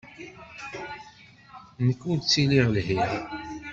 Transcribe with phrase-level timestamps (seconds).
[1.85, 3.09] Nekk ur ttiliɣ lhiɣ.